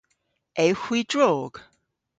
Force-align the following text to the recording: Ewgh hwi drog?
Ewgh 0.65 0.83
hwi 0.85 0.99
drog? 1.11 1.53